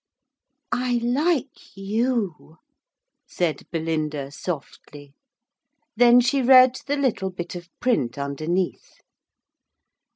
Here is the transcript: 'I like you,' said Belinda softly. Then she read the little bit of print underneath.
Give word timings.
'I 0.71 0.93
like 1.03 1.77
you,' 1.77 2.57
said 3.27 3.67
Belinda 3.71 4.31
softly. 4.31 5.13
Then 5.95 6.19
she 6.21 6.41
read 6.41 6.77
the 6.87 6.97
little 6.97 7.29
bit 7.29 7.53
of 7.53 7.69
print 7.79 8.17
underneath. 8.17 8.95